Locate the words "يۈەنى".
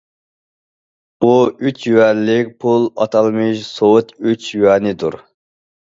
4.63-4.99